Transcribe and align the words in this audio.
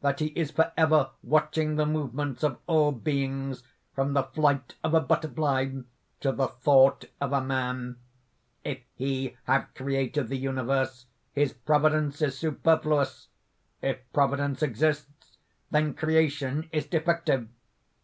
that 0.00 0.20
he 0.20 0.26
is 0.36 0.52
forever 0.52 1.10
watching 1.24 1.74
the 1.74 1.84
movements 1.84 2.44
of 2.44 2.56
all 2.68 2.92
beings, 2.92 3.64
from 3.96 4.12
the 4.12 4.22
flight 4.22 4.76
of 4.84 4.94
a 4.94 5.00
butterfly 5.00 5.72
to 6.20 6.30
the 6.30 6.46
thought 6.46 7.06
of 7.20 7.32
a 7.32 7.40
man? 7.40 7.96
"If 8.62 8.78
he 8.94 9.36
have 9.42 9.74
created 9.74 10.28
the 10.28 10.36
universe, 10.38 11.06
his 11.32 11.52
providence 11.52 12.22
is 12.22 12.38
superfluous. 12.38 13.26
If 13.80 13.98
Providence 14.12 14.62
exists, 14.62 15.38
then 15.72 15.94
creation 15.94 16.68
is 16.70 16.86
defective. 16.86 17.48